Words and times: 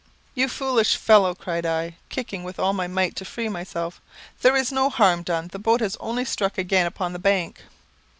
"You 0.33 0.47
foolish 0.49 0.95
fellow," 0.97 1.35
cried 1.35 1.63
I, 1.63 1.97
kicking 2.09 2.43
with 2.43 2.57
all 2.57 2.73
my 2.73 2.87
might 2.87 3.15
to 3.17 3.23
free 3.23 3.49
myself. 3.49 4.01
"There 4.41 4.55
is 4.55 4.71
no 4.71 4.89
harm 4.89 5.21
done; 5.21 5.49
the 5.49 5.59
boat 5.59 5.79
has 5.81 5.95
only 5.99 6.25
struck 6.25 6.57
again 6.57 6.87
upon 6.87 7.13
the 7.13 7.19
bank." 7.19 7.59